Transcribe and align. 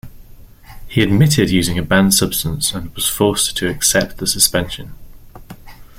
He 0.87 1.03
admitted 1.03 1.51
using 1.51 1.77
a 1.77 1.83
banned 1.83 2.15
substance 2.15 2.73
and 2.73 2.91
was 2.95 3.07
forced 3.07 3.55
to 3.57 3.69
accept 3.69 4.17
the 4.17 4.25
suspension. 4.25 4.95